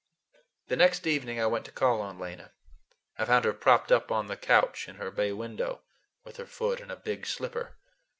[0.65, 2.53] The next evening I went to call on Lena.
[3.19, 5.83] I found her propped up on the couch in her bay window,
[6.23, 7.77] with her foot in a big slipper.